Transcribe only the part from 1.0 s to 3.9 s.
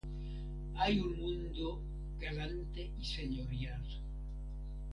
mundo galante y señorial.